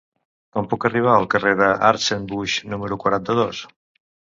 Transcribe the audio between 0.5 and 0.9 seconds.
Com puc